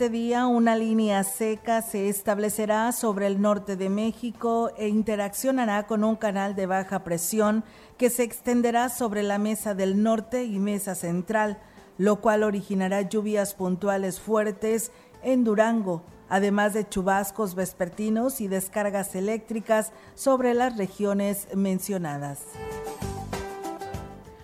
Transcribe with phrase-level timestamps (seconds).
[0.00, 6.04] Este día una línea seca se establecerá sobre el norte de México e interaccionará con
[6.04, 7.64] un canal de baja presión
[7.98, 11.58] que se extenderá sobre la mesa del norte y mesa central,
[11.98, 14.90] lo cual originará lluvias puntuales fuertes
[15.22, 22.38] en Durango, además de chubascos vespertinos y descargas eléctricas sobre las regiones mencionadas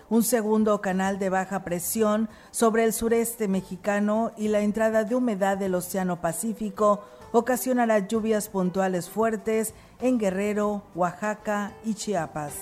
[0.09, 5.57] un segundo canal de baja presión sobre el sureste mexicano y la entrada de humedad
[5.57, 12.53] del Océano Pacífico ocasionará lluvias puntuales fuertes en Guerrero, Oaxaca y Chiapas.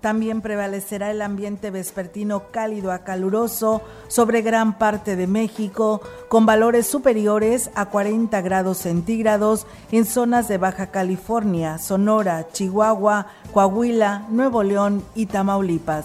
[0.00, 6.86] También prevalecerá el ambiente vespertino cálido a caluroso sobre gran parte de México, con valores
[6.86, 15.02] superiores a 40 grados centígrados en zonas de Baja California, Sonora, Chihuahua, Coahuila, Nuevo León
[15.14, 16.04] y Tamaulipas.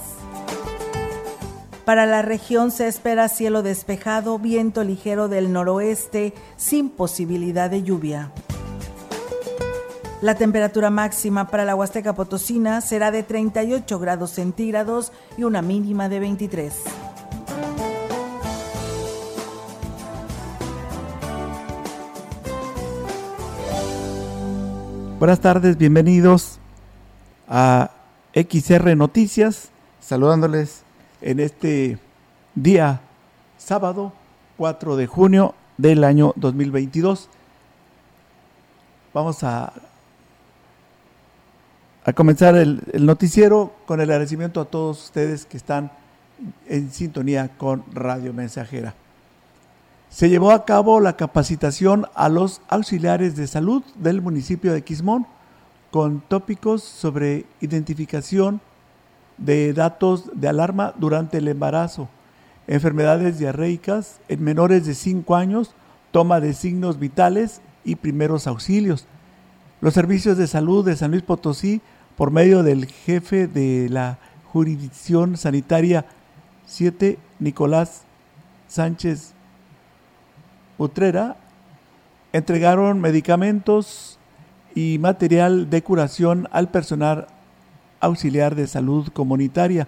[1.85, 8.31] Para la región se espera cielo despejado, viento ligero del noroeste, sin posibilidad de lluvia.
[10.21, 16.09] La temperatura máxima para la Huasteca Potosina será de 38 grados centígrados y una mínima
[16.09, 16.75] de 23.
[25.17, 26.59] Buenas tardes, bienvenidos
[27.49, 27.89] a
[28.35, 30.83] XR Noticias, saludándoles
[31.21, 31.97] en este
[32.53, 33.01] día
[33.57, 34.13] sábado
[34.57, 37.27] 4 de junio del año 2022.
[39.15, 39.73] Vamos a
[42.03, 45.91] a comenzar el, noticiero con el agradecimiento a todos ustedes que están
[46.67, 48.95] en sintonía con Radio Mensajera.
[50.09, 55.27] Se llevó a cabo la capacitación a los auxiliares de salud del municipio de Quismón
[55.91, 58.61] con tópicos sobre identificación
[59.37, 62.09] de datos de alarma durante el embarazo,
[62.67, 65.75] enfermedades diarreicas en menores de 5 años,
[66.11, 69.05] toma de signos vitales y primeros auxilios.
[69.81, 71.81] Los servicios de salud de San Luis Potosí,
[72.21, 74.19] por medio del jefe de la
[74.53, 76.05] jurisdicción sanitaria
[76.67, 78.03] 7, Nicolás
[78.67, 79.33] Sánchez
[80.77, 81.37] Utrera,
[82.31, 84.19] entregaron medicamentos
[84.75, 87.25] y material de curación al personal
[87.99, 89.87] auxiliar de salud comunitaria.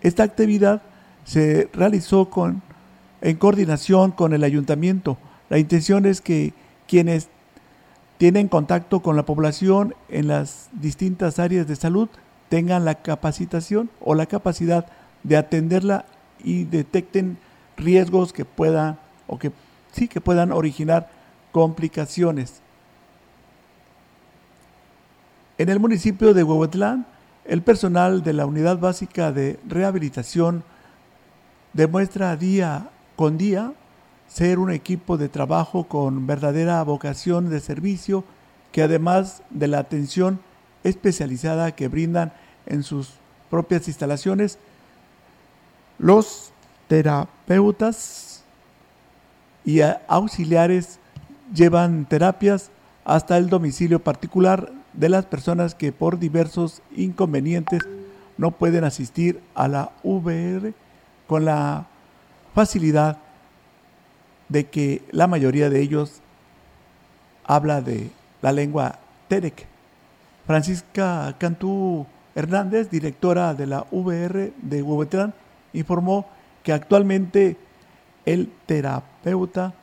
[0.00, 0.80] Esta actividad
[1.24, 2.62] se realizó con,
[3.20, 5.18] en coordinación con el ayuntamiento.
[5.50, 6.54] La intención es que
[6.86, 7.28] quienes
[8.18, 12.08] tienen contacto con la población en las distintas áreas de salud
[12.48, 14.86] tengan la capacitación o la capacidad
[15.22, 16.04] de atenderla
[16.42, 17.38] y detecten
[17.76, 19.52] riesgos que puedan o que
[19.92, 21.10] sí que puedan originar
[21.52, 22.60] complicaciones.
[25.58, 27.06] En el municipio de Huehuetlán,
[27.44, 30.64] el personal de la Unidad Básica de Rehabilitación
[31.72, 33.72] demuestra día con día
[34.28, 38.24] ser un equipo de trabajo con verdadera vocación de servicio
[38.72, 40.40] que además de la atención
[40.84, 42.32] especializada que brindan
[42.66, 43.14] en sus
[43.50, 44.58] propias instalaciones,
[45.98, 46.52] los
[46.86, 48.44] terapeutas
[49.64, 50.98] y auxiliares
[51.52, 52.70] llevan terapias
[53.04, 57.82] hasta el domicilio particular de las personas que por diversos inconvenientes
[58.36, 60.74] no pueden asistir a la VR
[61.26, 61.86] con la
[62.54, 63.18] facilidad
[64.48, 66.20] de que la mayoría de ellos
[67.44, 68.10] habla de
[68.42, 68.98] la lengua
[69.28, 69.66] Terek.
[70.46, 75.34] Francisca Cantú Hernández, directora de la VR de Huehuetlán,
[75.72, 76.26] informó
[76.62, 77.56] que actualmente
[78.24, 79.74] el terapeuta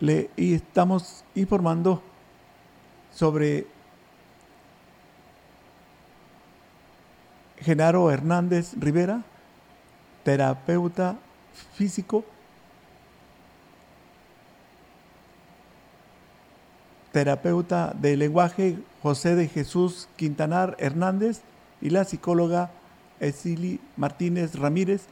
[0.00, 2.02] le y estamos informando
[3.12, 3.66] sobre
[7.58, 9.22] Genaro Hernández Rivera,
[10.22, 11.16] terapeuta
[11.74, 12.24] físico,
[17.12, 21.40] terapeuta de lenguaje José de Jesús Quintanar Hernández
[21.80, 22.70] y la psicóloga
[23.18, 25.02] Esili Martínez Ramírez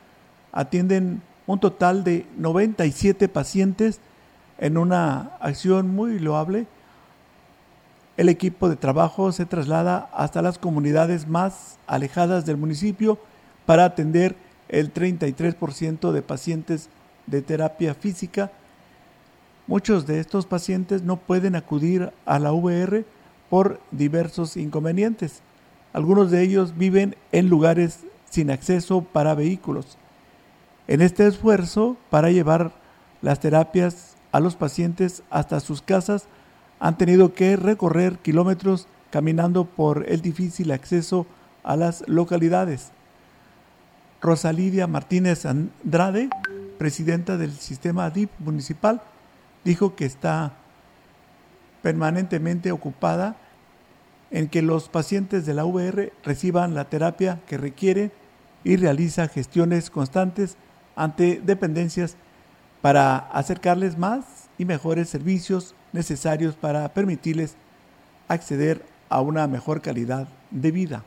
[0.52, 4.00] atienden un total de 97 pacientes
[4.58, 6.66] en una acción muy loable.
[8.16, 13.18] El equipo de trabajo se traslada hasta las comunidades más alejadas del municipio
[13.64, 14.36] para atender
[14.68, 16.88] el 33% de pacientes
[17.26, 18.50] de terapia física.
[19.66, 23.04] Muchos de estos pacientes no pueden acudir a la VR
[23.50, 25.42] por diversos inconvenientes.
[25.92, 28.00] Algunos de ellos viven en lugares
[28.30, 29.98] sin acceso para vehículos.
[30.86, 32.72] En este esfuerzo para llevar
[33.20, 36.26] las terapias a los pacientes hasta sus casas,
[36.80, 41.26] han tenido que recorrer kilómetros caminando por el difícil acceso
[41.62, 42.92] a las localidades.
[44.20, 46.28] Rosalidia Martínez Andrade,
[46.78, 49.00] presidenta del sistema DIP municipal,
[49.64, 50.54] dijo que está
[51.82, 53.36] permanentemente ocupada
[54.30, 58.12] en que los pacientes de la VR reciban la terapia que requieren
[58.64, 60.56] y realiza gestiones constantes
[60.96, 62.16] ante dependencias
[62.82, 67.54] para acercarles más y mejores servicios necesarios para permitirles
[68.26, 71.04] acceder a una mejor calidad de vida.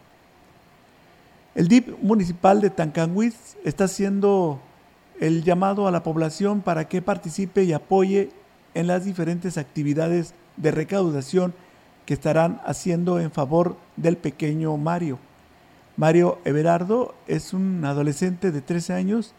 [1.54, 4.62] El DIP municipal de Tancanhuiz está haciendo
[5.20, 8.30] el llamado a la población para que participe y apoye
[8.74, 11.54] en las diferentes actividades de recaudación
[12.06, 15.20] que estarán haciendo en favor del pequeño Mario.
[15.98, 19.34] Mario Everardo es un adolescente de 13 años.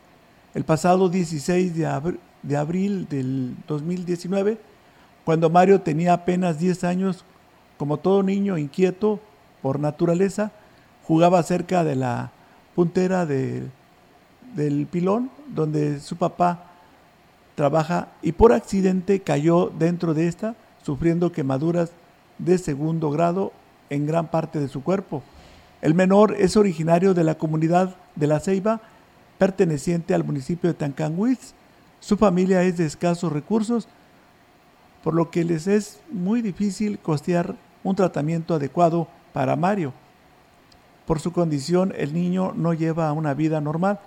[0.54, 4.58] El pasado 16 de, de abril del 2019,
[5.24, 7.24] cuando Mario tenía apenas 10 años,
[7.78, 9.18] como todo niño inquieto
[9.62, 10.52] por naturaleza,
[11.06, 12.30] jugaba cerca de la
[12.74, 16.64] puntera del pilón donde su papá
[17.54, 21.92] trabaja y por accidente cayó dentro de esta, sufriendo quemaduras
[22.38, 23.52] de segundo grado
[23.90, 25.22] en gran parte de su cuerpo.
[25.80, 28.80] El menor es originario de la comunidad de La Ceiba,
[29.38, 31.54] perteneciente al municipio de Tancanhuitz.
[32.00, 33.88] Su familia es de escasos recursos,
[35.02, 39.92] por lo que les es muy difícil costear un tratamiento adecuado para Mario.
[41.06, 44.00] Por su condición, el niño no lleva una vida normal.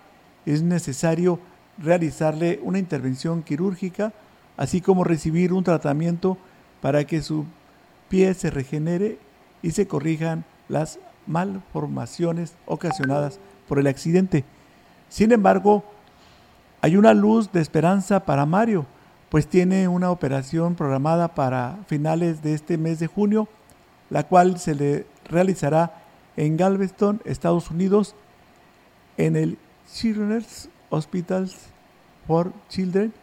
[0.45, 1.39] Es necesario
[1.77, 4.13] realizarle una intervención quirúrgica,
[4.57, 6.37] así como recibir un tratamiento
[6.81, 7.45] para que su
[8.09, 9.17] pie se regenere
[9.61, 14.45] y se corrijan las malformaciones ocasionadas por el accidente.
[15.09, 15.83] Sin embargo,
[16.81, 18.85] hay una luz de esperanza para Mario,
[19.29, 23.47] pues tiene una operación programada para finales de este mes de junio,
[24.09, 26.04] la cual se le realizará
[26.37, 28.15] en Galveston, Estados Unidos,
[29.17, 29.57] en el
[29.91, 31.49] Children's Hospital
[32.27, 33.13] for Children,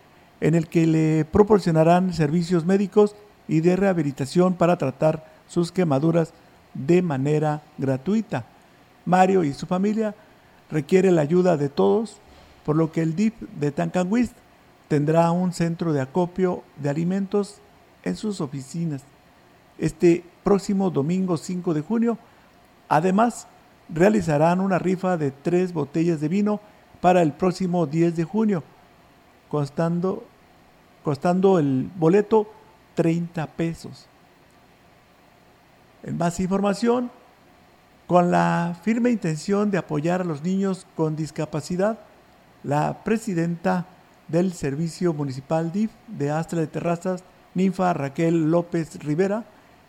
[0.40, 3.14] en el que le proporcionarán servicios médicos
[3.48, 6.32] y de rehabilitación para tratar sus quemaduras
[6.74, 8.46] de manera gratuita.
[9.04, 10.14] Mario y su familia
[10.70, 12.16] requieren la ayuda de todos,
[12.64, 14.34] por lo que el DIP de Tancanwist
[14.88, 17.60] tendrá un centro de acopio de alimentos
[18.04, 19.02] en sus oficinas.
[19.78, 22.18] Este próximo domingo 5 de junio
[22.92, 23.46] Además,
[23.88, 26.60] realizarán una rifa de tres botellas de vino
[27.00, 28.62] para el próximo 10 de junio,
[29.48, 30.24] costando,
[31.02, 32.52] costando el boleto
[32.94, 34.08] 30 pesos.
[36.02, 37.10] En más información,
[38.06, 41.98] con la firme intención de apoyar a los niños con discapacidad,
[42.62, 43.86] la presidenta
[44.28, 47.24] del Servicio Municipal DIF de Astra de Terrazas,
[47.54, 49.46] Ninfa Raquel López Rivera,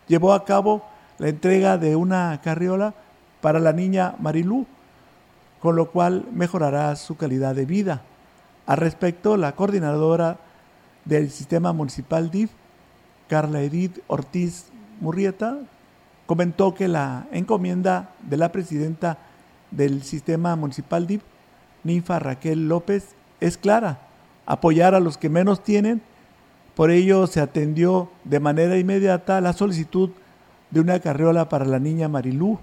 [0.08, 2.94] llevó a cabo la entrega de una carriola
[3.40, 4.66] para la niña Marilú,
[5.60, 8.02] con lo cual mejorará su calidad de vida.
[8.66, 10.38] Al respecto, la coordinadora
[11.04, 12.50] del sistema municipal DIF,
[13.28, 14.66] Carla Edith Ortiz
[15.00, 15.58] Murrieta,
[16.26, 19.18] comentó que la encomienda de la presidenta
[19.70, 21.22] del sistema municipal DIF,
[21.82, 23.98] Ninfa Raquel López, es clara,
[24.46, 26.00] apoyar a los que menos tienen.
[26.74, 30.10] Por ello se atendió de manera inmediata la solicitud
[30.74, 32.58] de una carriola para la niña Marilú.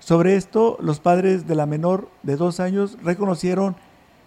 [0.00, 3.76] Sobre esto, los padres de la menor de dos años reconocieron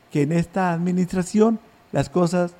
[0.09, 1.59] que en esta administración
[1.91, 2.55] las cosas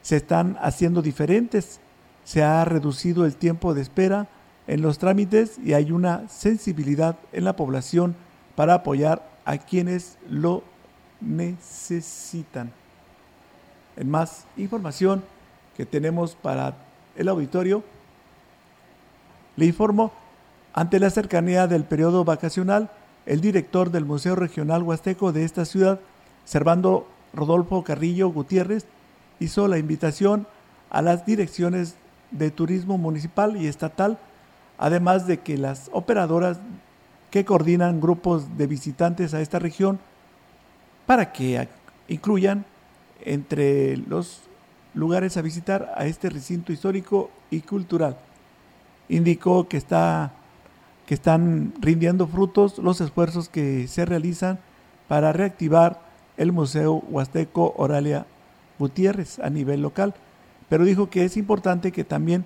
[0.00, 1.80] se están haciendo diferentes.
[2.22, 4.28] Se ha reducido el tiempo de espera
[4.68, 8.14] en los trámites y hay una sensibilidad en la población
[8.54, 10.62] para apoyar a quienes lo
[11.20, 12.70] necesitan.
[13.96, 15.24] En más información
[15.76, 16.76] que tenemos para
[17.16, 17.82] el auditorio,
[19.58, 20.12] le informo,
[20.72, 22.90] ante la cercanía del periodo vacacional,
[23.26, 25.98] el director del Museo Regional Huasteco de esta ciudad
[26.44, 28.86] Servando Rodolfo Carrillo Gutiérrez
[29.40, 30.46] hizo la invitación
[30.90, 31.96] a las direcciones
[32.30, 34.18] de turismo municipal y estatal,
[34.78, 36.60] además de que las operadoras
[37.32, 39.98] que coordinan grupos de visitantes a esta región
[41.04, 41.68] para que
[42.06, 42.64] incluyan
[43.24, 44.42] entre los
[44.94, 48.16] lugares a visitar a este recinto histórico y cultural.
[49.08, 50.32] Indicó que, está,
[51.06, 54.58] que están rindiendo frutos los esfuerzos que se realizan
[55.08, 56.00] para reactivar
[56.36, 58.26] el Museo Huasteco Oralia
[58.78, 60.14] Gutiérrez a nivel local,
[60.68, 62.44] pero dijo que es importante que también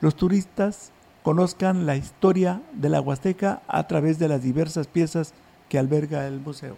[0.00, 0.92] los turistas
[1.22, 5.34] conozcan la historia de la Huasteca a través de las diversas piezas
[5.68, 6.76] que alberga el museo.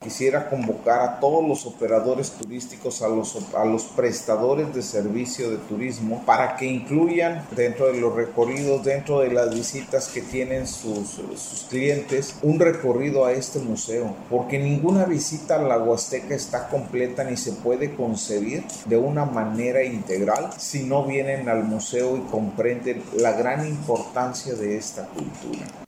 [0.00, 6.54] Quisiera convocar a todos los operadores turísticos, a los, prestadores de servicio de turismo, para
[6.54, 12.36] que incluyan dentro de los recorridos, dentro de las visitas que tienen sus, sus clientes,
[12.42, 17.50] un recorrido a este museo, porque ninguna visita a la Huasteca está completa ni se
[17.50, 23.66] puede concebir de una manera integral si no vienen al museo y comprenden la gran
[23.66, 25.87] importancia de esta cultura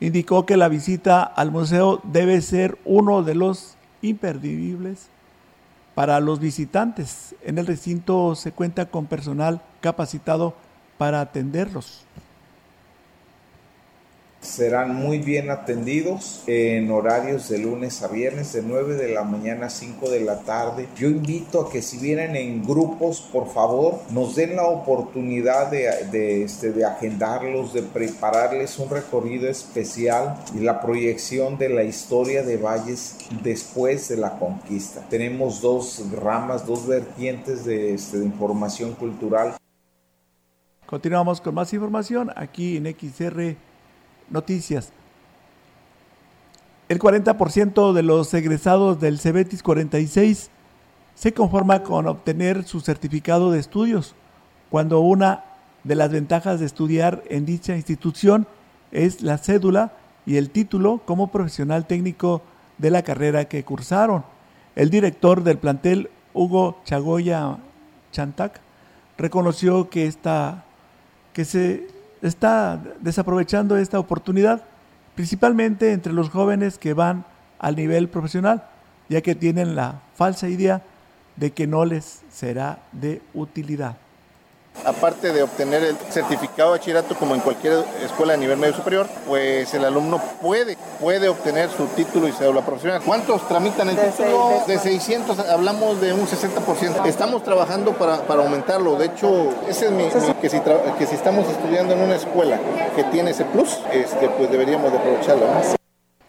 [0.00, 5.08] indicó que la visita al museo debe ser uno de los imperdibles
[5.94, 7.34] para los visitantes.
[7.42, 10.54] En el recinto se cuenta con personal capacitado
[10.98, 12.04] para atenderlos
[14.40, 19.66] serán muy bien atendidos en horarios de lunes a viernes de 9 de la mañana
[19.66, 20.88] a 5 de la tarde.
[20.96, 26.42] Yo invito a que si vienen en grupos, por favor, nos den la oportunidad de,
[26.42, 32.56] este, de agendarlos, de prepararles un recorrido especial y la proyección de la historia de
[32.56, 35.06] Valles después de la conquista.
[35.10, 39.56] Tenemos dos ramas, dos vertientes de, este, de información cultural.
[40.86, 43.69] Continuamos con más información aquí en XR
[44.30, 44.92] noticias.
[46.88, 50.50] El 40% de los egresados del CEBETIS 46
[51.14, 54.14] se conforma con obtener su certificado de estudios,
[54.70, 55.44] cuando una
[55.84, 58.46] de las ventajas de estudiar en dicha institución
[58.90, 59.92] es la cédula
[60.26, 62.42] y el título como profesional técnico
[62.78, 64.24] de la carrera que cursaron.
[64.76, 67.58] El director del plantel, Hugo Chagoya
[68.12, 68.60] Chantac,
[69.18, 70.64] reconoció que, esta,
[71.32, 71.86] que se
[72.22, 74.62] está desaprovechando esta oportunidad,
[75.14, 77.24] principalmente entre los jóvenes que van
[77.58, 78.64] al nivel profesional,
[79.08, 80.82] ya que tienen la falsa idea
[81.36, 83.96] de que no les será de utilidad
[84.84, 89.06] aparte de obtener el certificado de bachillerato como en cualquier escuela de nivel medio superior,
[89.26, 93.02] pues el alumno puede, puede obtener su título y cédula profesional.
[93.04, 94.62] ¿Cuántos tramitan el título?
[94.66, 97.06] de 600, hablamos de un 60%.
[97.06, 98.96] Estamos trabajando para, aumentarlo.
[98.96, 100.04] De hecho, ese es mi,
[100.40, 102.58] que, si que si estamos estudiando en una escuela
[102.96, 105.46] que tiene ese plus, este, pues deberíamos de aprovecharlo.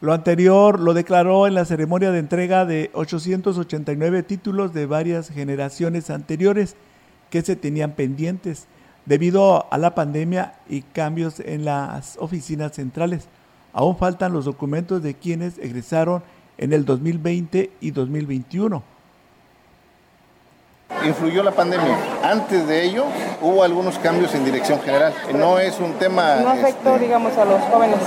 [0.01, 6.09] Lo anterior lo declaró en la ceremonia de entrega de 889 títulos de varias generaciones
[6.09, 6.75] anteriores
[7.31, 8.67] que se tenían pendientes
[9.07, 13.27] debido a la pandemia y cambios en las oficinas centrales.
[13.73, 16.21] Aún faltan los documentos de quienes egresaron
[16.59, 18.83] en el 2020 y 2021
[21.05, 21.97] influyó la pandemia.
[22.23, 23.05] Antes de ello
[23.41, 25.13] hubo algunos cambios en dirección general.
[25.33, 26.37] No es un tema...
[26.37, 27.97] No afectó, este, digamos, a los jóvenes.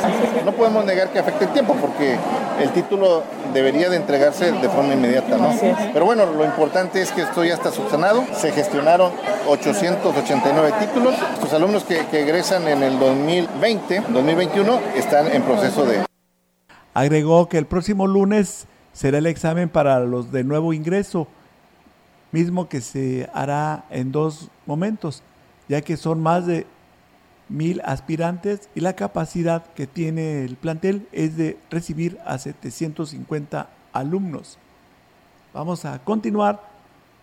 [0.45, 2.17] No podemos negar que afecte el tiempo porque
[2.61, 3.23] el título
[3.53, 5.53] debería de entregarse de forma inmediata, ¿no?
[5.93, 8.25] Pero bueno, lo importante es que esto ya está subsanado.
[8.35, 9.13] Se gestionaron
[9.49, 11.15] 889 títulos.
[11.41, 16.05] Los alumnos que, que egresan en el 2020, 2021, están en proceso de...
[16.95, 21.27] Agregó que el próximo lunes será el examen para los de nuevo ingreso
[22.35, 25.23] mismo que se hará en dos momentos,
[25.69, 26.67] ya que son más de
[27.49, 34.59] mil aspirantes y la capacidad que tiene el plantel es de recibir a 750 alumnos.
[35.53, 36.61] Vamos a continuar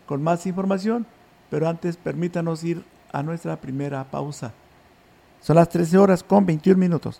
[0.05, 1.05] con más información,
[1.49, 4.53] pero antes permítanos ir a nuestra primera pausa.
[5.41, 7.19] Son las 13 horas con 21 minutos.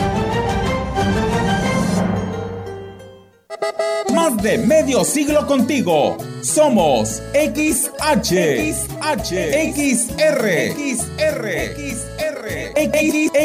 [4.41, 6.17] de medio siglo contigo.
[6.41, 8.33] Somos XH,
[8.73, 9.31] XH,
[9.73, 11.45] XR, XR,
[11.75, 12.41] XR,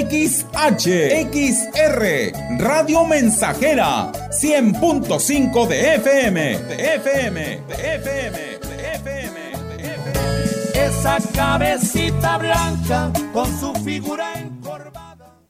[0.08, 0.88] XH,
[1.30, 9.38] XR, Radio Mensajera, 100.5 de FM, de FM, de FM, de FM,
[9.76, 10.86] de FM.
[10.86, 14.45] Esa cabecita blanca con su figura encorvada.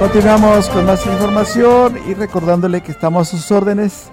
[0.00, 4.08] Continuamos con más información y recordándole que estamos a sus órdenes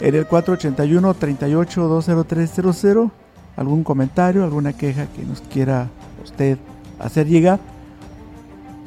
[0.00, 3.10] en el 481-38-20300.
[3.54, 5.90] ¿Algún comentario, alguna queja que nos quiera
[6.24, 6.56] usted
[6.98, 7.60] hacer llegar?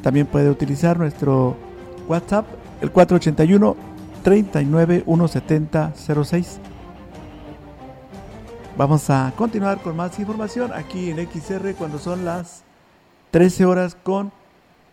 [0.02, 1.56] También puede utilizar nuestro
[2.08, 2.48] WhatsApp,
[2.82, 3.76] el 481
[4.24, 5.94] 39 170
[8.76, 12.64] Vamos a continuar con más información aquí en XR cuando son las
[13.30, 14.41] 13 horas con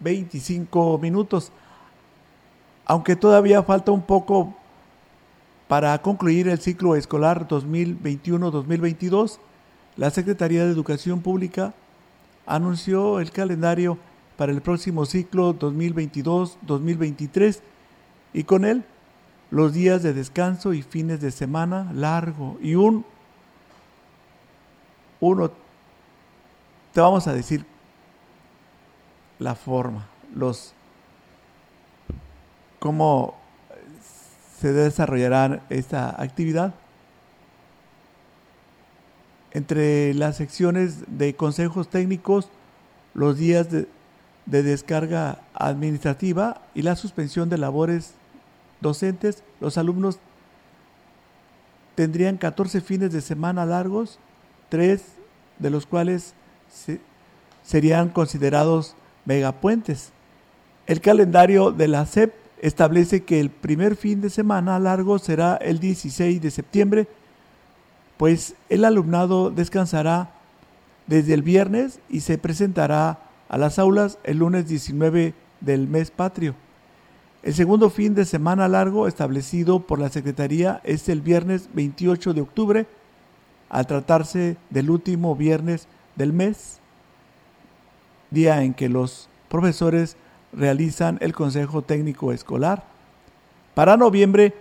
[0.00, 1.52] 25 minutos.
[2.84, 4.54] Aunque todavía falta un poco
[5.68, 9.38] para concluir el ciclo escolar 2021-2022,
[9.96, 11.74] la Secretaría de Educación Pública
[12.46, 13.98] anunció el calendario
[14.37, 17.61] para el próximo ciclo 2022-2023
[18.32, 18.84] y con él
[19.50, 23.04] los días de descanso y fines de semana largo y un
[25.20, 25.50] uno
[26.92, 27.64] te vamos a decir
[29.38, 30.74] la forma, los
[32.79, 33.37] cómo
[34.61, 36.74] se desarrollará esta actividad.
[39.53, 42.48] Entre las secciones de consejos técnicos,
[43.14, 43.88] los días de,
[44.46, 48.14] de descarga administrativa y la suspensión de labores
[48.81, 50.18] docentes, los alumnos
[51.94, 54.18] tendrían 14 fines de semana largos,
[54.68, 55.03] tres
[55.59, 56.35] de los cuales
[56.72, 57.01] se,
[57.64, 58.94] serían considerados
[59.29, 60.11] megapuentes.
[60.87, 65.79] El calendario de la SEP establece que el primer fin de semana largo será el
[65.81, 67.09] 16 de septiembre,
[68.17, 70.31] pues el alumnado descansará
[71.07, 76.55] desde el viernes y se presentará a las aulas el lunes 19 del mes patrio.
[77.43, 82.41] El segundo fin de semana largo establecido por la Secretaría es el viernes 28 de
[82.41, 82.87] octubre,
[83.69, 85.87] al tratarse del último viernes
[86.17, 86.78] del mes
[88.31, 90.17] día en que los profesores
[90.53, 92.85] realizan el Consejo Técnico Escolar.
[93.75, 94.55] Para noviembre,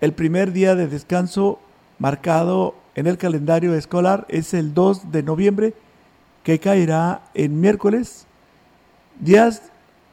[0.00, 1.60] el primer día de descanso
[1.98, 5.74] marcado en el calendario escolar es el 2 de noviembre,
[6.42, 8.26] que caerá en miércoles.
[9.20, 9.62] Días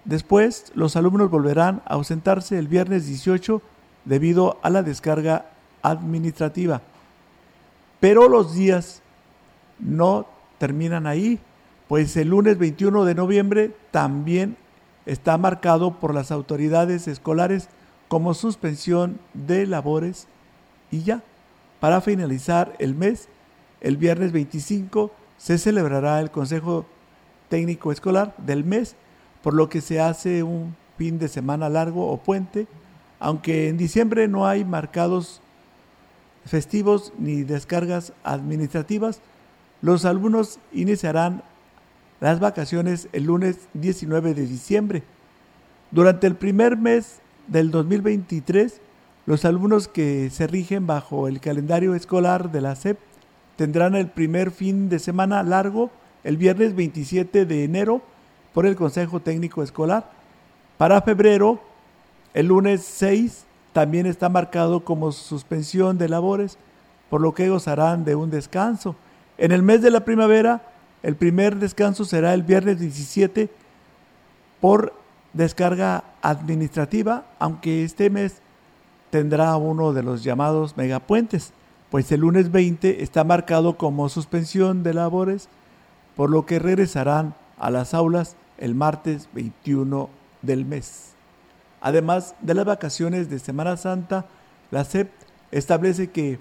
[0.05, 3.59] Después, los alumnos volverán a ausentarse el viernes 18
[4.05, 5.47] debido a la descarga
[5.81, 6.81] administrativa.
[7.99, 9.01] Pero los días
[9.79, 10.27] no
[10.59, 11.39] terminan ahí,
[11.87, 14.57] pues el lunes 21 de noviembre también
[15.05, 17.69] está marcado por las autoridades escolares
[18.07, 20.27] como suspensión de labores
[20.91, 21.23] y ya,
[21.79, 23.27] para finalizar el mes,
[23.81, 26.85] el viernes 25 se celebrará el Consejo
[27.49, 28.95] Técnico Escolar del mes,
[29.43, 32.67] por lo que se hace un fin de semana largo o puente,
[33.19, 35.41] aunque en diciembre no hay marcados
[36.45, 39.19] festivos ni descargas administrativas,
[39.81, 41.43] los alumnos iniciarán
[42.19, 45.03] las vacaciones el lunes 19 de diciembre.
[45.91, 48.81] Durante el primer mes del 2023,
[49.25, 52.97] los alumnos que se rigen bajo el calendario escolar de la SEP
[53.55, 55.89] tendrán el primer fin de semana largo
[56.23, 58.01] el viernes 27 de enero
[58.53, 60.11] por el Consejo Técnico Escolar.
[60.77, 61.59] Para febrero,
[62.33, 66.57] el lunes 6 también está marcado como suspensión de labores,
[67.09, 68.95] por lo que gozarán de un descanso.
[69.37, 70.61] En el mes de la primavera,
[71.05, 73.51] el primer descanso será el viernes 17
[74.59, 74.91] por
[75.33, 78.41] descarga administrativa, aunque este mes
[79.11, 81.53] tendrá uno de los llamados megapuentes,
[81.91, 85.47] pues el lunes 20 está marcado como suspensión de labores,
[86.15, 90.09] por lo que regresarán a las aulas el martes 21
[90.41, 91.11] del mes.
[91.81, 94.25] Además de las vacaciones de Semana Santa,
[94.71, 95.11] la SEP
[95.51, 96.39] establece que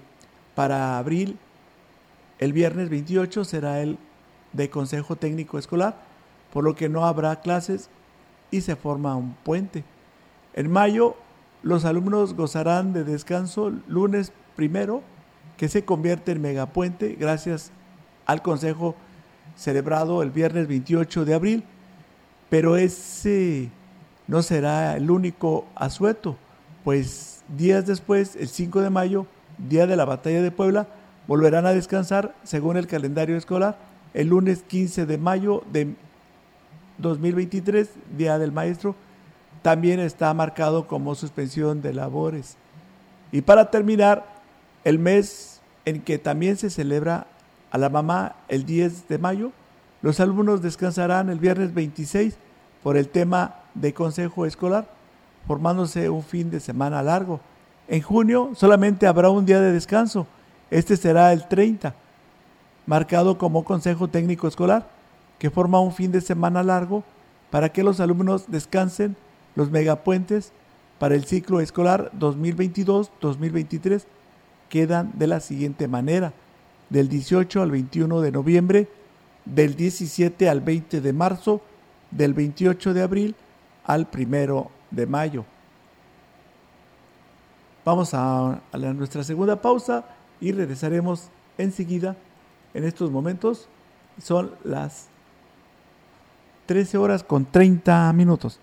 [0.55, 1.37] para abril,
[2.39, 3.99] el viernes 28 será el
[4.55, 5.95] de Consejo Técnico Escolar,
[6.53, 7.89] por lo que no habrá clases
[8.51, 9.83] y se forma un puente.
[10.53, 11.15] En mayo,
[11.63, 15.01] los alumnos gozarán de descanso lunes primero,
[15.57, 17.71] que se convierte en megapuente gracias
[18.25, 18.95] al Consejo
[19.55, 21.63] celebrado el viernes 28 de abril,
[22.49, 23.69] pero ese
[24.27, 26.37] no será el único asueto,
[26.83, 30.87] pues días después, el 5 de mayo, día de la batalla de Puebla,
[31.27, 33.77] volverán a descansar según el calendario escolar
[34.15, 35.93] el lunes 15 de mayo de
[36.99, 38.95] 2023, Día del Maestro,
[39.61, 42.55] también está marcado como suspensión de labores.
[43.33, 44.25] Y para terminar,
[44.85, 47.27] el mes en que también se celebra
[47.71, 49.51] a la mamá el 10 de mayo,
[50.01, 52.37] los alumnos descansarán el viernes 26
[52.83, 54.87] por el tema de consejo escolar,
[55.45, 57.41] formándose un fin de semana largo.
[57.89, 60.25] En junio solamente habrá un día de descanso,
[60.71, 61.93] este será el 30,
[62.85, 64.89] marcado como consejo técnico escolar
[65.39, 67.03] que forma un fin de semana largo
[67.49, 69.15] para que los alumnos descansen
[69.55, 70.51] los megapuentes
[70.99, 74.05] para el ciclo escolar 2022-2023
[74.69, 76.33] quedan de la siguiente manera,
[76.89, 78.87] del 18 al 21 de noviembre,
[79.45, 81.61] del 17 al 20 de marzo,
[82.11, 83.35] del 28 de abril
[83.83, 85.45] al 1 de mayo.
[87.83, 90.05] Vamos a, a nuestra segunda pausa
[90.41, 92.15] y regresaremos enseguida.
[92.75, 93.67] En estos momentos
[94.21, 95.07] son las
[96.65, 98.59] 13 horas con 30 minutos.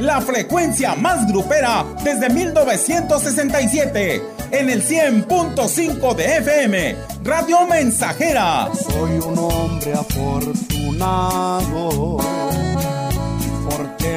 [0.00, 4.22] La frecuencia más grupera desde 1967,
[4.52, 8.70] en el 100.5 de FM, Radio Mensajera.
[8.74, 12.18] Soy un hombre afortunado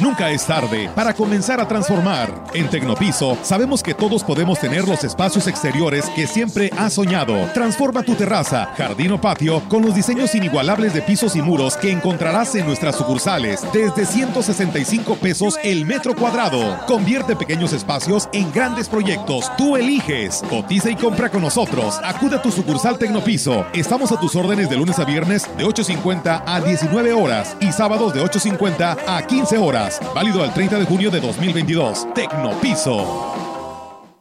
[0.02, 2.44] Nunca es tarde para comenzar a transformar.
[2.54, 7.34] En Tecnopiso sabemos que todos podemos tener los espacios exteriores que siempre has soñado.
[7.54, 11.92] Transforma tu terraza, jardín o patio con los diseños inigualables de pisos y muros que
[11.92, 16.78] encontrarás en nuestras sucursales desde 165 pesos el metro cuadrado.
[16.88, 19.50] Convierte pequeños espacios en grandes proyectos.
[19.58, 20.44] Tú eliges.
[20.50, 22.02] Cotiza y compra con nosotros.
[22.04, 23.66] Acude a tu sucursal Tecnopiso.
[23.74, 28.14] Estamos a tus órdenes de lunes a viernes de 8.50 a 19 horas y sábados
[28.14, 29.85] de 8.50 a 15 horas.
[30.14, 32.14] Válido al 30 de junio de 2022.
[32.14, 33.34] Tecnopiso.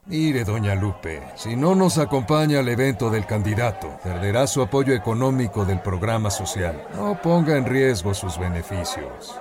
[0.07, 5.65] Mire, doña Lupe, si no nos acompaña al evento del candidato, perderá su apoyo económico
[5.65, 6.87] del programa social.
[6.95, 9.41] No ponga en riesgo sus beneficios.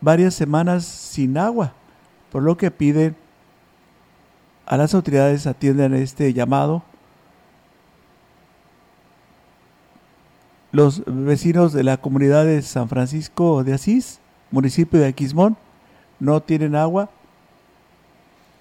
[0.00, 1.74] varias semanas sin agua,
[2.32, 3.16] por lo que piden
[4.64, 6.82] a las autoridades atiendan este llamado.
[10.72, 14.20] Los vecinos de la comunidad de San Francisco de Asís,
[14.50, 15.56] municipio de Aquismón,
[16.20, 17.10] no tienen agua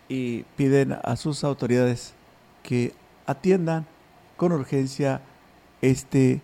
[0.09, 2.13] y piden a sus autoridades
[2.67, 2.91] que
[3.25, 3.85] atiendan
[4.35, 5.21] con urgencia
[5.81, 6.41] este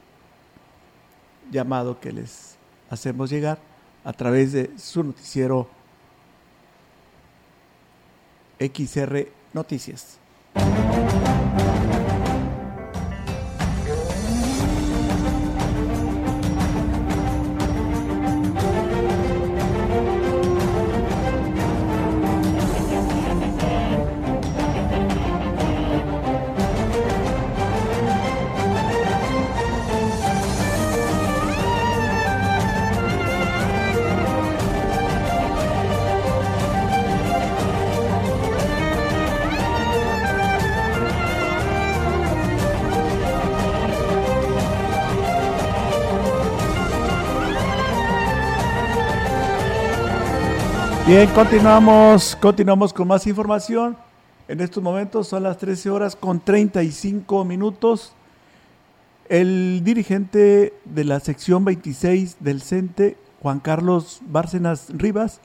[1.52, 2.56] llamado que les
[2.90, 3.60] hacemos llegar
[4.06, 5.68] a través de su noticiero
[8.58, 10.18] XR Noticias.
[51.32, 53.96] Continuamos, continuamos con más información.
[54.48, 58.14] En estos momentos son las 13 horas con 35 minutos.
[59.30, 65.40] El dirigente de la sección 26 del CENTE, Juan Carlos Bárcenas Rivas,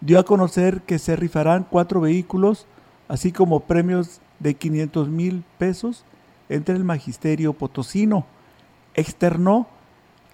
[0.00, 2.66] dio a conocer que se rifarán cuatro vehículos,
[3.08, 6.04] así como premios de 500 mil pesos
[6.48, 8.24] entre el magisterio potosino.
[8.94, 9.66] Externó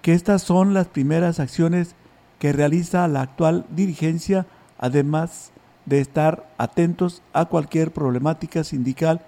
[0.01, 1.97] que estas son las primeras acciones
[2.39, 4.47] que realiza la actual dirigencia
[4.83, 5.53] además
[5.87, 9.21] de estar atentos a cualquier problemática sindical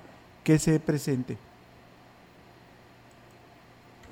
[0.42, 1.38] que se presente.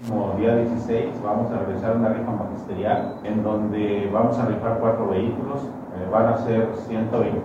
[0.08, 5.08] Como día 16 vamos a realizar una rifa magisterial en donde vamos a rifar cuatro
[5.08, 7.40] vehículos, eh, van a ser 120,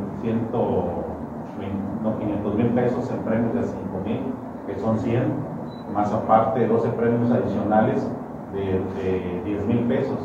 [2.20, 4.20] 500 mil pesos en premios de 5 mil,
[4.68, 5.24] que son 100,
[5.94, 8.08] más aparte 12 premios adicionales
[8.54, 10.20] de, de 10 mil pesos.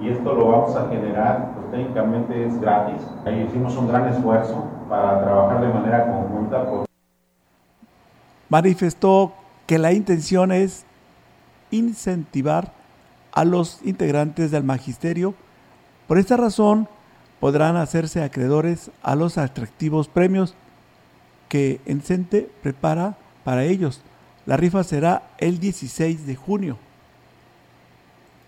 [0.00, 3.00] Y esto lo vamos a generar técnicamente es gratis.
[3.24, 6.64] Ahí hicimos un gran esfuerzo para trabajar de manera conjunta.
[8.48, 9.32] Manifestó
[9.66, 10.84] que la intención es
[11.70, 12.72] incentivar
[13.32, 15.34] a los integrantes del magisterio.
[16.06, 16.88] Por esta razón,
[17.40, 20.54] podrán hacerse acreedores a los atractivos premios
[21.48, 24.02] que Encente prepara para ellos.
[24.46, 26.78] La rifa será el 16 de junio.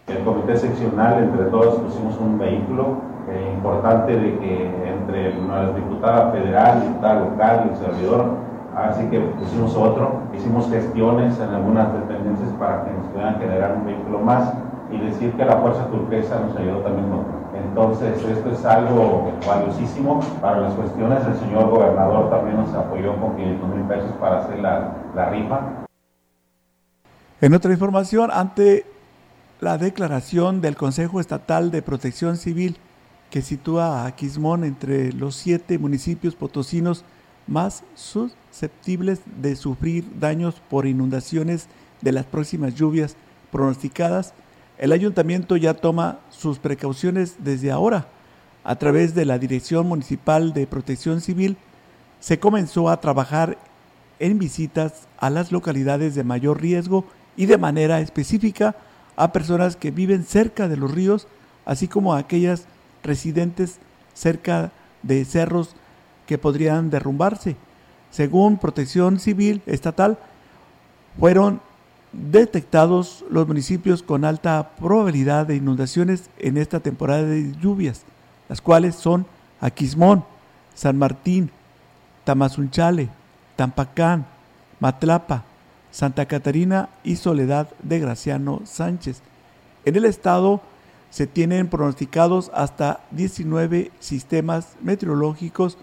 [0.06, 6.31] El comité seccional, entre todos, pusimos un vehículo eh, importante de que entre la diputada
[6.31, 8.25] federal, diputada local y el servidor,
[8.77, 13.87] así que pusimos otro, hicimos gestiones en algunas dependencias para que nos puedan generar un
[13.87, 14.53] vehículo más
[14.90, 17.11] y decir que la Fuerza Turquesa nos ayudó también
[17.71, 21.25] entonces, esto es algo valiosísimo para las cuestiones.
[21.27, 25.61] El señor gobernador también nos apoyó con 500 mil pesos para hacer la, la rifa.
[27.40, 28.87] En otra información, ante
[29.61, 32.79] la declaración del Consejo Estatal de Protección Civil
[33.31, 37.05] que sitúa a Quismón entre los siete municipios potosinos
[37.47, 41.69] más susceptibles de sufrir daños por inundaciones
[42.03, 43.16] de las próximas lluvias
[43.51, 44.35] pronosticadas,
[44.79, 48.09] el ayuntamiento ya toma sus precauciones desde ahora.
[48.64, 51.57] A través de la Dirección Municipal de Protección Civil
[52.19, 53.59] se comenzó a trabajar
[54.19, 57.05] en visitas a las localidades de mayor riesgo
[57.37, 58.77] y de manera específica
[59.16, 61.27] a personas que viven cerca de los ríos,
[61.64, 62.66] así como a aquellas
[63.02, 63.78] residentes
[64.14, 65.74] cerca de cerros
[66.26, 67.56] que podrían derrumbarse.
[68.10, 70.18] Según Protección Civil Estatal,
[71.18, 71.60] fueron
[72.12, 78.02] detectados los municipios con alta probabilidad de inundaciones en esta temporada de lluvias,
[78.48, 79.26] las cuales son
[79.60, 80.24] Aquismón,
[80.74, 81.50] San Martín,
[82.24, 83.08] Tamazunchale,
[83.56, 84.26] Tampacán,
[84.80, 85.44] Matlapa,
[85.90, 89.22] Santa Catarina y Soledad de Graciano Sánchez.
[89.84, 90.62] En el estado
[91.11, 95.77] se tienen pronosticados hasta 19 sistemas meteorológicos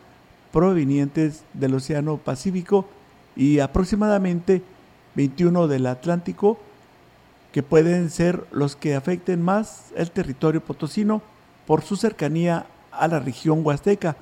[0.51, 2.85] provenientes del Océano Pacífico
[3.35, 4.63] y aproximadamente
[5.15, 6.57] 21 del Atlántico
[7.51, 11.21] que pueden ser los que afecten más el territorio potosino
[11.65, 14.15] por su cercanía a la región huasteca.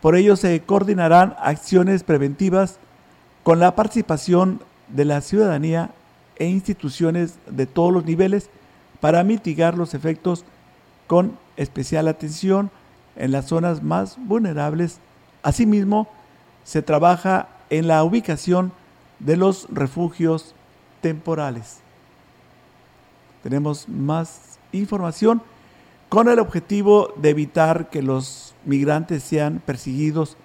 [0.00, 2.78] Por ello se coordinarán acciones preventivas
[3.42, 5.90] con la participación de la ciudadanía
[6.36, 8.50] e instituciones de todos los niveles
[9.06, 10.44] para mitigar los efectos
[11.06, 12.72] con especial atención
[13.14, 14.98] en las zonas más vulnerables.
[15.44, 16.08] Asimismo,
[16.64, 18.72] se trabaja en la ubicación
[19.20, 20.56] de los refugios
[21.02, 21.78] temporales.
[23.44, 25.40] Tenemos más información
[26.08, 30.36] con el objetivo de evitar que los migrantes sean perseguidos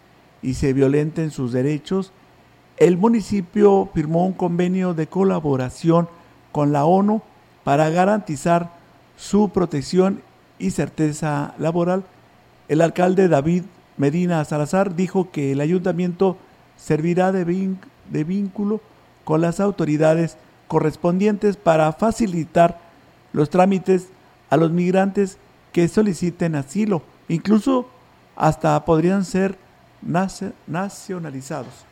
[0.43, 2.13] y se violenten sus derechos
[2.78, 6.08] el municipio firmó un convenio de colaboración
[6.52, 7.24] con la ONU
[7.63, 8.71] para garantizar
[9.17, 10.21] su protección
[10.60, 12.04] y certeza laboral.
[12.67, 13.63] El alcalde David
[13.97, 16.38] Medina Salazar dijo que el ayuntamiento
[16.78, 17.45] servirá de,
[18.10, 18.82] de vínculo
[19.24, 22.80] con las autoridades correspondientes para facilitar
[23.34, 24.08] los trámites
[24.50, 25.38] a los migrantes
[25.71, 27.88] que soliciten asilo, incluso
[28.36, 29.58] hasta podrían ser
[30.02, 31.90] nacionalizados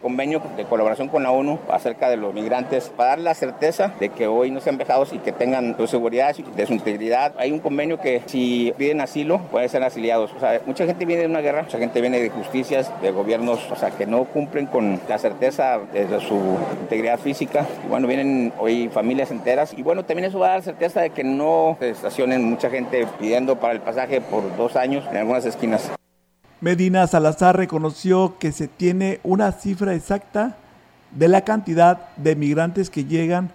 [0.00, 4.08] convenio de colaboración con la ONU acerca de los migrantes para dar la certeza de
[4.08, 7.34] que hoy no sean vejados y que tengan su seguridad, de su integridad.
[7.38, 10.32] Hay un convenio que si piden asilo pueden ser asiliados.
[10.32, 13.70] O sea, mucha gente viene de una guerra, mucha gente viene de justicias, de gobiernos,
[13.70, 16.40] o sea, que no cumplen con la certeza de su
[16.80, 17.66] integridad física.
[17.88, 21.24] Bueno, vienen hoy familias enteras y bueno, también eso va a dar certeza de que
[21.24, 25.90] no estacionen mucha gente pidiendo para el pasaje por dos años en algunas esquinas.
[26.60, 30.56] Medina Salazar reconoció que se tiene una cifra exacta
[31.10, 33.50] de la cantidad de migrantes que llegan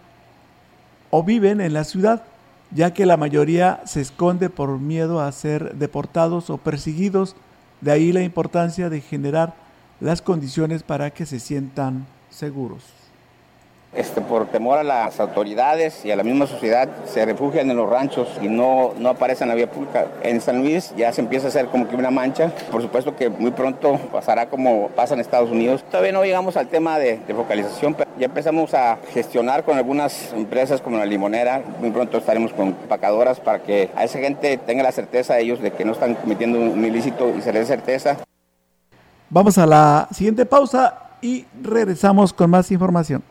[1.12, 2.24] o viven en la ciudad,
[2.72, 7.36] ya que la mayoría se esconde por miedo a ser deportados o perseguidos,
[7.80, 9.54] de ahí la importancia de generar
[10.00, 12.95] las condiciones para que se sientan seguros.
[13.96, 17.90] Este, por temor a las autoridades y a la misma sociedad, se refugian en los
[17.90, 20.08] ranchos y no, no aparecen en la vía pública.
[20.22, 22.52] En San Luis ya se empieza a hacer como que una mancha.
[22.72, 25.84] Por supuesto que muy pronto pasará como pasa en Estados Unidos.
[25.90, 30.82] Todavía no llegamos al tema de, focalización, pero ya empezamos a gestionar con algunas empresas
[30.82, 31.62] como la limonera.
[31.80, 35.62] Muy pronto estaremos con empacadoras para que a esa gente tenga la certeza de ellos
[35.62, 38.18] de que no están cometiendo un ilícito y se les dé certeza.
[39.30, 43.24] Vamos a la siguiente pausa y regresamos con más información.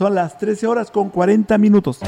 [0.00, 1.98] Son las 13 horas con 40 minutos.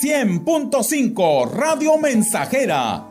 [0.01, 3.11] 100.5 Radio Mensajera.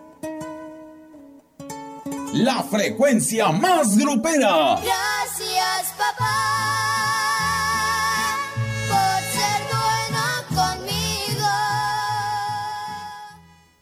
[2.34, 4.80] La frecuencia más grupera.
[4.82, 6.76] Gracias, papá.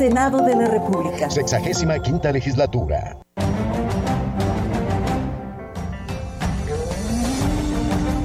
[0.00, 1.28] Senado de la República.
[1.28, 3.18] Sexagésima quinta legislatura.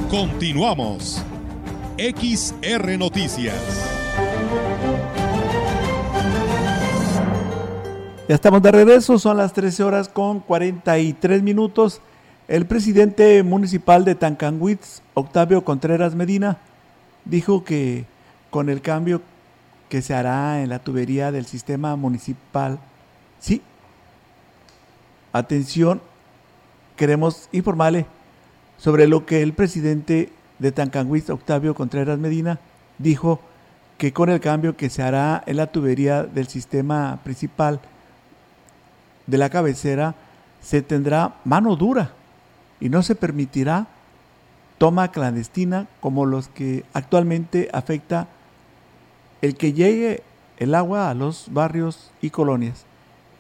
[0.10, 1.22] Continuamos.
[1.98, 3.60] XR Noticias.
[8.30, 12.00] Ya estamos de regreso, son las 13 horas con 43 minutos.
[12.48, 16.58] El presidente municipal de Tancanwitz, Octavio Contreras Medina,
[17.26, 18.06] dijo que
[18.50, 19.22] con el cambio
[19.90, 22.80] que se hará en la tubería del sistema municipal,
[23.40, 23.62] sí,
[25.34, 26.02] atención,
[26.96, 28.06] queremos informarle
[28.78, 32.60] sobre lo que el presidente de Tancanwitz, Octavio Contreras Medina,
[32.98, 33.40] dijo
[33.98, 37.80] que con el cambio que se hará en la tubería del sistema principal
[39.28, 40.16] de la cabecera,
[40.62, 42.12] se tendrá mano dura
[42.80, 43.88] y no se permitirá
[44.78, 48.28] toma clandestina como los que actualmente afecta
[49.46, 50.24] el que llegue
[50.58, 52.86] el agua a los barrios y colonias.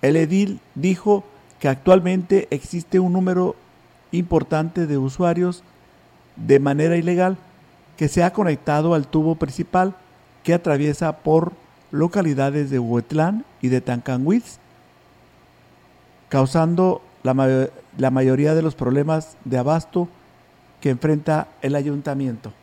[0.03, 1.23] El edil dijo
[1.59, 3.55] que actualmente existe un número
[4.11, 5.63] importante de usuarios
[6.35, 7.37] de manera ilegal
[7.97, 9.95] que se ha conectado al tubo principal
[10.43, 11.53] que atraviesa por
[11.89, 14.59] localidades de Huetlán y de Tancanwitz,
[16.29, 17.47] causando la, ma
[17.97, 20.07] la mayoría de los problemas de abasto
[20.81, 22.53] que enfrenta el ayuntamiento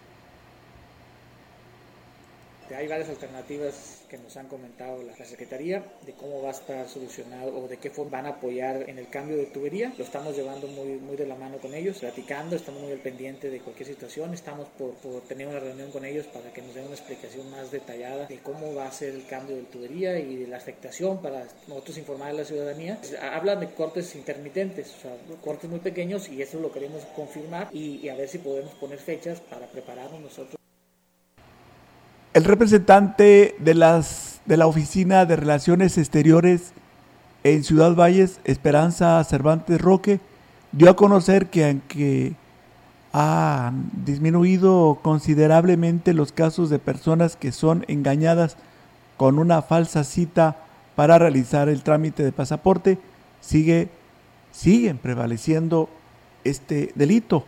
[2.75, 7.57] hay varias alternativas que nos han comentado la, Secretaría de cómo va a estar solucionado
[7.57, 9.93] o de qué forma van a apoyar en el cambio de tubería.
[9.97, 13.49] Lo estamos llevando muy, muy de la mano con ellos, platicando, estamos muy al pendiente
[13.49, 14.35] de cualquier situación.
[14.35, 17.71] Estamos por, por tener una reunión con ellos para que nos den una explicación más
[17.71, 21.47] detallada de cómo va a ser el cambio de tubería y de la afectación para
[21.69, 23.01] nosotros informar a la ciudadanía.
[23.33, 28.01] Hablan de cortes intermitentes, o sea, cortes muy pequeños y eso lo queremos confirmar y,
[28.03, 30.62] y a ver si podemos poner fechas para prepararnos nosotros.
[32.35, 36.73] El representante de, las, de la Oficina de Relaciones Exteriores
[37.45, 40.19] en Ciudad Valles, Esperanza Cervantes Roque,
[40.73, 42.33] dio a conocer que aunque
[43.13, 48.57] han disminuido considerablemente los casos de personas que son engañadas
[49.19, 50.57] con una falsa cita
[50.97, 52.99] para realizar el trámite de pasaporte,
[53.43, 53.91] sigue,
[54.53, 55.91] siguen prevaleciendo
[56.45, 57.45] este delito.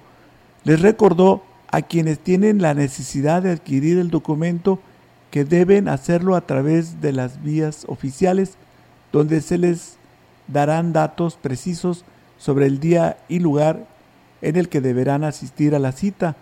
[0.64, 1.42] Les recordó
[1.74, 4.78] a quienes tienen la necesidad de adquirir el documento
[5.32, 8.54] que deben hacerlo a través de las vías oficiales
[9.10, 9.96] donde se les
[10.46, 12.04] darán datos precisos
[12.38, 13.88] sobre el día y lugar
[14.40, 16.36] en el que deberán asistir a la cita.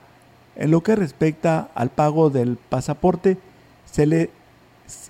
[0.55, 3.39] En lo que respecta al pago del pasaporte,
[3.91, 4.29] se les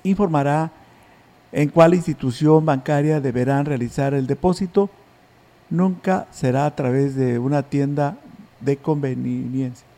[0.04, 0.70] informará
[1.50, 4.88] en cuál institución bancaria deberán realizar el depósito.
[5.68, 8.18] Nunca será a través de una tienda
[8.60, 9.91] de conveniencia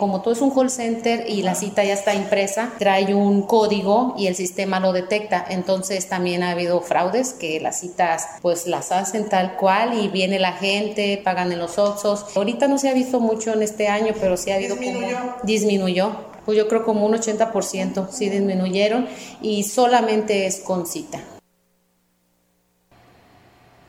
[0.00, 4.14] como todo es un call center y la cita ya está impresa, trae un código
[4.16, 5.44] y el sistema lo detecta.
[5.48, 10.38] Entonces también ha habido fraudes que las citas pues las hacen tal cual y viene
[10.38, 12.24] la gente, pagan en los Oxos.
[12.34, 15.18] Ahorita no se ha visto mucho en este año, pero sí ha habido disminuyó.
[15.18, 16.16] como disminuyó.
[16.46, 19.06] Pues yo creo como un 80% sí disminuyeron
[19.42, 21.20] y solamente es con cita.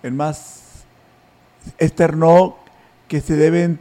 [0.03, 0.83] El más
[1.79, 2.57] externó
[3.07, 3.79] que se deben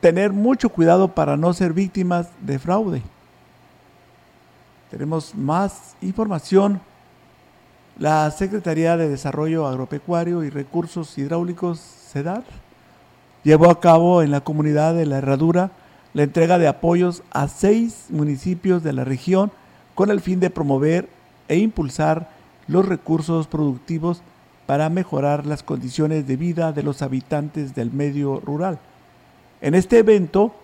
[0.00, 3.02] tener mucho cuidado para no ser víctimas de fraude.
[4.90, 6.80] Tenemos más información.
[7.98, 12.44] La Secretaría de Desarrollo Agropecuario y Recursos Hidráulicos, CEDAR,
[13.42, 15.72] llevó a cabo en la comunidad de La Herradura
[16.14, 19.50] la entrega de apoyos a seis municipios de la región
[19.94, 21.08] con el fin de promover
[21.48, 22.30] e impulsar
[22.66, 24.22] los recursos productivos
[24.66, 28.78] para mejorar las condiciones de vida de los habitantes del medio rural.
[29.60, 30.54] En este evento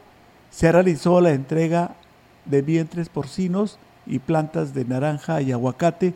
[0.51, 1.97] se realizó la entrega
[2.45, 6.15] de vientres porcinos y plantas de naranja y aguacate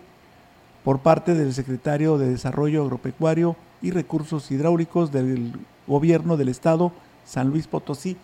[0.85, 5.55] por parte del secretario de Desarrollo Agropecuario y Recursos Hidráulicos del
[5.87, 6.93] Gobierno del Estado
[7.25, 8.17] San Luis Potosí,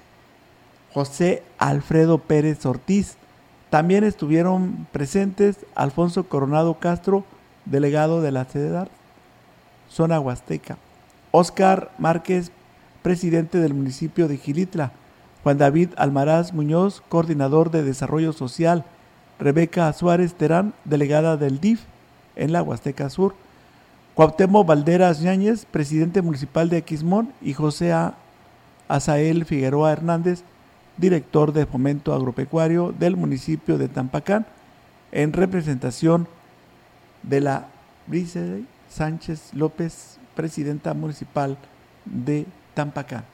[0.92, 3.16] José Alfredo Pérez Ortiz.
[3.70, 7.24] También estuvieron presentes Alfonso Coronado Castro,
[7.64, 8.88] delegado de la CEDAR,
[9.88, 10.78] zona huasteca,
[11.32, 12.52] Oscar Márquez,
[13.04, 14.92] presidente del municipio de Gilitla,
[15.42, 18.86] Juan David Almaraz Muñoz, coordinador de Desarrollo Social,
[19.38, 21.82] Rebeca Suárez Terán, delegada del DIF
[22.34, 23.34] en la Huasteca Sur,
[24.14, 28.14] Cuauhtémoc Valderas Ñáñez, presidente municipal de Aquismón, y José A.
[28.88, 30.42] Azael Figueroa Hernández,
[30.96, 34.46] director de Fomento Agropecuario del municipio de Tampacán,
[35.12, 36.26] en representación
[37.22, 37.66] de la
[38.06, 41.58] Brice Sánchez López, presidenta municipal
[42.06, 43.33] de Tampacán.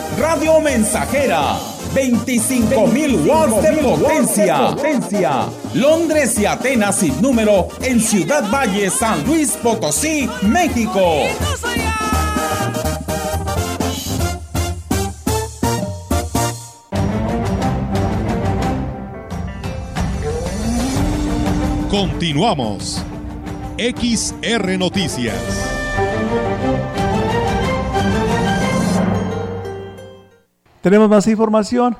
[0.17, 1.57] Radio Mensajera,
[1.93, 4.57] 25.000 watts de potencia.
[4.67, 5.45] potencia.
[5.73, 11.23] Londres y Atenas sin número en Ciudad Valle, San Luis Potosí, México.
[21.89, 23.03] Continuamos.
[23.77, 25.70] XR Noticias.
[30.81, 31.95] Tenemos más información.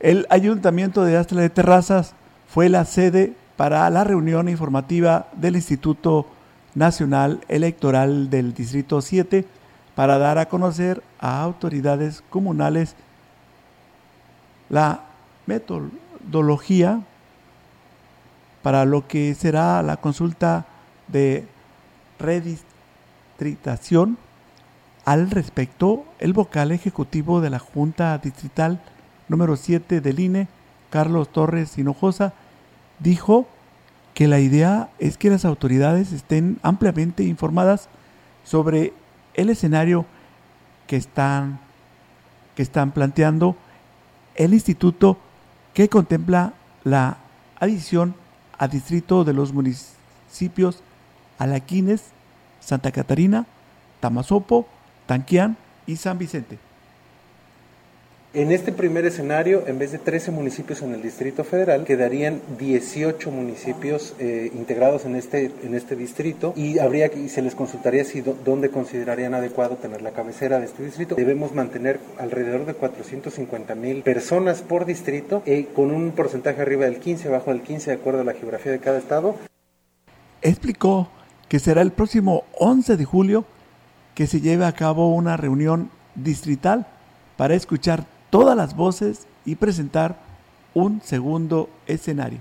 [0.00, 2.14] El Ayuntamiento de Astla de Terrazas
[2.48, 6.26] fue la sede para la reunión informativa del Instituto
[6.74, 9.46] Nacional Electoral del Distrito 7
[9.94, 12.96] para dar a conocer a autoridades comunales
[14.68, 15.02] la
[15.46, 17.02] metodología
[18.62, 20.66] para lo que será la consulta
[21.06, 21.46] de
[22.18, 24.18] redistritación
[25.04, 28.80] al respecto, el vocal ejecutivo de la Junta Distrital
[29.28, 30.48] número 7 del INE,
[30.90, 32.32] Carlos Torres Hinojosa,
[33.00, 33.46] dijo
[34.14, 37.88] que la idea es que las autoridades estén ampliamente informadas
[38.44, 38.92] sobre
[39.34, 40.06] el escenario
[40.86, 41.58] que están,
[42.54, 43.56] que están planteando
[44.36, 45.18] el instituto
[45.74, 47.18] que contempla la
[47.58, 48.14] adición
[48.58, 50.82] a distrito de los municipios
[51.38, 52.04] Alaquines,
[52.60, 53.46] Santa Catarina,
[54.00, 54.68] Tamazopo,
[55.06, 56.58] Tanquián y San Vicente.
[58.34, 63.30] En este primer escenario, en vez de 13 municipios en el Distrito Federal, quedarían 18
[63.30, 68.22] municipios eh, integrados en este, en este distrito y habría y se les consultaría si
[68.22, 71.14] dónde considerarían adecuado tener la cabecera de este distrito.
[71.14, 76.98] Debemos mantener alrededor de 450 mil personas por distrito eh, con un porcentaje arriba del
[76.98, 79.36] 15, abajo del 15, de acuerdo a la geografía de cada estado.
[80.42, 81.08] Explicó
[81.48, 83.44] que será el próximo 11 de julio
[84.14, 86.86] que se lleve a cabo una reunión distrital
[87.36, 90.16] para escuchar todas las voces y presentar
[90.72, 92.40] un segundo escenario.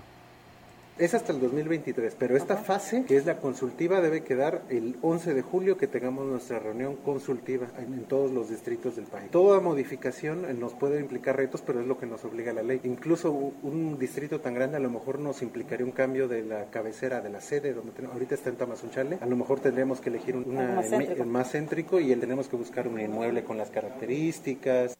[1.00, 5.34] Es hasta el 2023, pero esta fase, que es la consultiva, debe quedar el 11
[5.34, 9.32] de julio que tengamos nuestra reunión consultiva en, en todos los distritos del país.
[9.32, 12.80] Toda modificación eh, nos puede implicar retos, pero es lo que nos obliga la ley.
[12.84, 17.22] Incluso un distrito tan grande a lo mejor nos implicaría un cambio de la cabecera
[17.22, 19.18] de la sede, donde tenemos- ahorita está en Tamazunchale.
[19.20, 21.24] A lo mejor tendríamos que elegir un- una, Más céntrico.
[21.24, 24.94] el más céntrico y el- tenemos que buscar un inmueble con las características.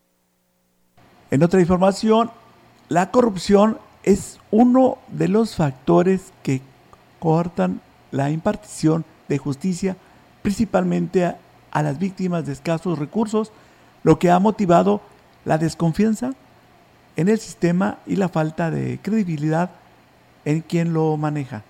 [1.30, 2.32] En otra información,
[2.89, 6.62] la corrupción es uno de los factores que
[7.20, 7.82] cortan
[8.12, 9.97] la impartición de justicia,
[10.41, 11.38] principalmente a,
[11.72, 13.51] a las víctimas de escasos recursos,
[14.04, 15.01] lo que ha motivado
[15.45, 16.34] la desconfianza
[17.16, 19.72] en el sistema y la falta de credibilidad
[20.45, 21.64] en quien lo maneja.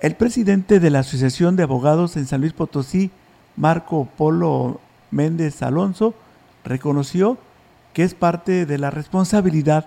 [0.00, 3.10] El presidente de la Asociación de Abogados en San Luis Potosí,
[3.56, 4.80] Marco Polo
[5.10, 6.14] Méndez Alonso,
[6.64, 7.38] reconoció
[7.92, 9.86] que es parte de la responsabilidad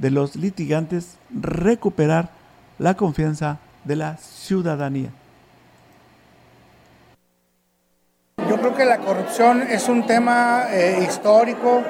[0.00, 2.30] de los litigantes recuperar
[2.78, 5.10] la confianza de la ciudadanía.
[8.48, 11.82] Yo creo que la corrupción es un tema eh, histórico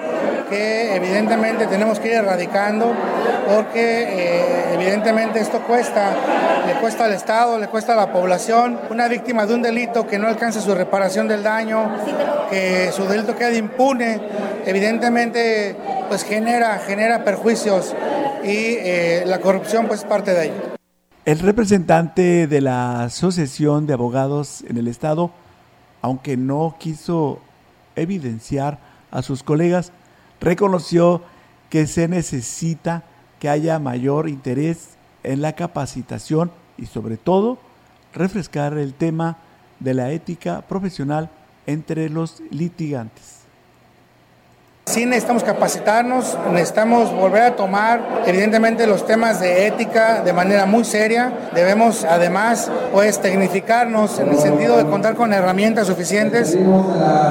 [0.48, 2.92] que evidentemente tenemos que ir erradicando
[3.52, 6.14] porque eh, evidentemente esto cuesta,
[6.66, 8.78] le cuesta al Estado, le cuesta a la población.
[8.90, 11.92] Una víctima de un delito que no alcanza su reparación del daño,
[12.48, 14.20] que su delito quede impune,
[14.64, 15.76] evidentemente
[16.08, 17.94] pues genera, genera perjuicios
[18.44, 20.54] y eh, la corrupción pues es parte de ello.
[21.24, 25.30] El representante de la Asociación de Abogados en el Estado,
[26.02, 27.40] aunque no quiso
[27.96, 28.78] evidenciar
[29.10, 29.92] a sus colegas,
[30.40, 31.22] reconoció
[31.68, 33.04] que se necesita
[33.38, 34.90] que haya mayor interés
[35.22, 37.58] en la capacitación y sobre todo
[38.12, 39.38] refrescar el tema
[39.78, 41.30] de la ética profesional
[41.66, 43.39] entre los litigantes.
[44.86, 50.84] Sí necesitamos capacitarnos, necesitamos volver a tomar evidentemente los temas de ética de manera muy
[50.84, 51.32] seria.
[51.54, 56.58] Debemos además pues tecnificarnos en el sentido de contar con herramientas suficientes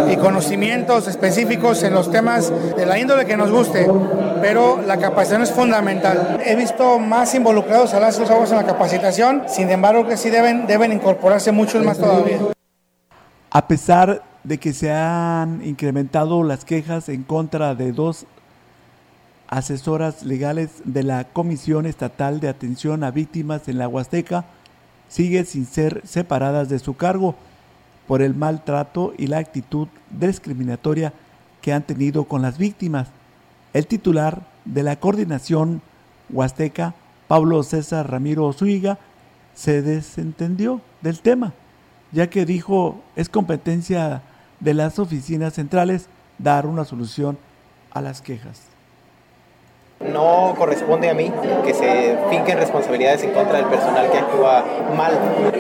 [0.10, 3.92] y conocimientos específicos en los temas de la índole que nos guste,
[4.42, 6.40] pero la capacitación es fundamental.
[6.46, 10.66] He visto más involucrados a las abogados en la capacitación, sin embargo que sí deben,
[10.66, 12.38] deben incorporarse muchos más todavía.
[13.52, 18.26] A pesar de que se han incrementado las quejas en contra de dos
[19.48, 24.46] asesoras legales de la Comisión Estatal de Atención a Víctimas en la Huasteca,
[25.08, 27.36] sigue sin ser separadas de su cargo
[28.08, 31.14] por el maltrato y la actitud discriminatoria
[31.62, 33.10] que han tenido con las víctimas.
[33.74, 35.82] El titular de la coordinación
[36.30, 36.94] huasteca,
[37.28, 39.00] Pablo César Ramiro Zúñiga,
[39.56, 41.54] se desentendió del tema,
[42.12, 44.22] ya que dijo es competencia
[44.60, 46.08] de las oficinas centrales
[46.38, 47.38] dar una solución
[47.92, 48.70] a las quejas.
[50.00, 51.30] No corresponde a mí
[51.66, 54.64] que se finquen responsabilidades en contra del personal que actúa
[54.96, 55.12] mal.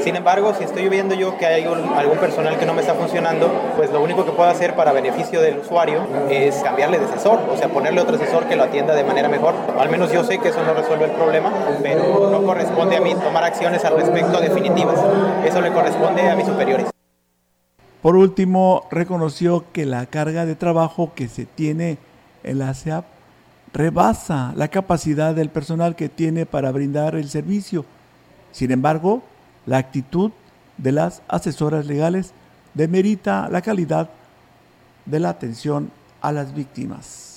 [0.01, 3.51] Sin embargo, si estoy viendo yo que hay algún personal que no me está funcionando,
[3.75, 7.57] pues lo único que puedo hacer para beneficio del usuario es cambiarle de asesor, o
[7.57, 9.55] sea, ponerle otro asesor que lo atienda de manera mejor.
[9.77, 11.51] Al menos yo sé que eso no resuelve el problema,
[11.83, 14.97] pero no corresponde a mí tomar acciones al respecto definitivas.
[15.43, 16.98] Eso le corresponde a mis superiores.
[18.01, 21.97] Por último, reconoció que la carga de trabajo que se tiene
[22.43, 23.05] en la SEAP
[23.73, 27.85] rebasa la capacidad del personal que tiene para brindar el servicio.
[28.51, 29.21] Sin embargo,
[29.65, 30.31] la actitud
[30.77, 32.31] de las asesoras legales
[32.73, 34.09] demerita la calidad
[35.05, 35.91] de la atención
[36.21, 37.28] a las víctimas.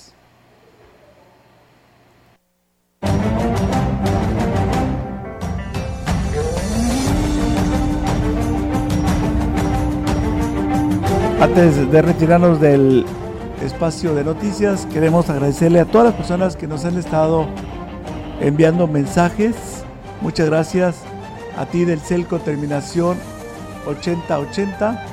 [11.43, 13.05] Antes de retirarnos del
[13.61, 17.47] espacio de noticias, queremos agradecerle a todas las personas que nos han estado
[18.39, 19.83] enviando mensajes.
[20.21, 21.01] Muchas gracias
[21.57, 23.17] a ti del Celco Terminación
[23.85, 25.05] 8080.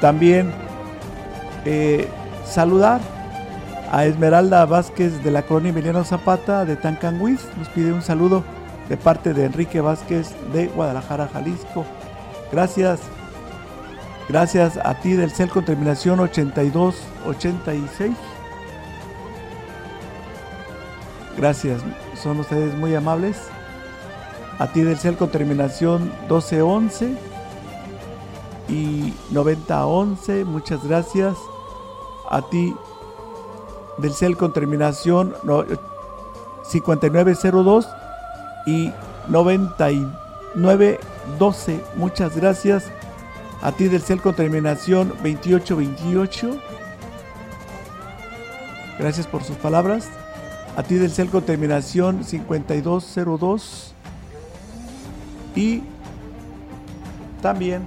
[0.00, 0.50] También
[1.64, 2.08] eh,
[2.44, 3.00] saludar
[3.92, 7.46] a Esmeralda Vázquez de la colonia Emiliano Zapata de Tancanguis.
[7.56, 8.42] Nos pide un saludo
[8.88, 11.84] de parte de Enrique Vázquez de Guadalajara, Jalisco.
[12.50, 12.98] Gracias.
[14.28, 18.14] Gracias a ti del CEL con terminación 8286.
[21.36, 21.80] Gracias,
[22.20, 23.38] son ustedes muy amables.
[24.58, 27.16] A ti del CEL con terminación 1211
[28.68, 31.36] y 9011, muchas gracias.
[32.28, 32.74] A ti
[33.96, 35.64] del CEL con terminación no-
[36.64, 37.88] 5902
[38.66, 38.92] y
[39.28, 42.90] 9912, muchas gracias.
[43.60, 46.60] A ti del CEL con terminación 2828.
[48.98, 50.08] Gracias por sus palabras.
[50.76, 53.94] A ti del CEL con terminación 5202.
[55.56, 55.82] y
[57.42, 57.82] también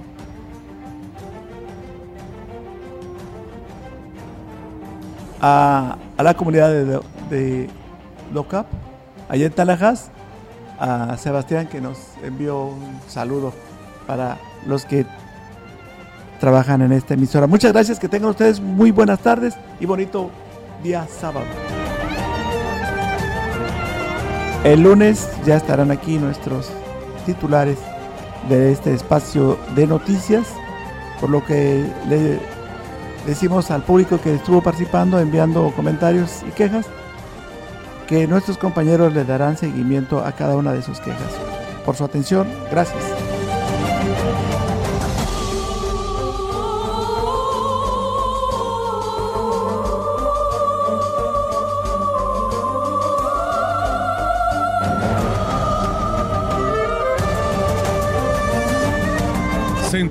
[5.40, 7.00] a, la comunidad de,
[7.30, 7.70] de
[8.32, 8.66] LOCAP,
[9.28, 10.10] allá en Talajas,
[10.78, 13.52] a Sebastián que nos envió un saludo
[14.06, 15.06] para los que
[16.42, 17.46] trabajan en esta emisora.
[17.46, 20.28] Muchas gracias, que tengan ustedes muy buenas tardes y bonito
[20.82, 21.46] día sábado.
[24.64, 26.68] El lunes ya estarán aquí nuestros
[27.26, 27.78] titulares
[28.48, 30.48] de este espacio de noticias,
[31.20, 32.40] por lo que le
[33.24, 36.86] decimos al público que estuvo participando, enviando comentarios y quejas,
[38.08, 41.38] que nuestros compañeros le darán seguimiento a cada una de sus quejas.
[41.86, 43.21] Por su atención, gracias.